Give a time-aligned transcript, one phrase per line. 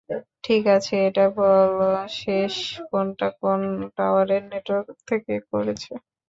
[0.43, 1.73] ঠিক আছে, এটা বল
[2.19, 2.53] শেষ
[2.87, 3.61] ফোনটা কোন
[3.97, 5.91] টাওয়ারের নেটওয়ার্ক থেকে করেছে?